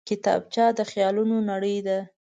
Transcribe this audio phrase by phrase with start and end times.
[0.09, 1.99] کتابچه د خیالونو نړۍ ده